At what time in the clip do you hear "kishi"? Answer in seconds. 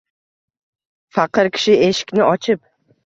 1.59-1.77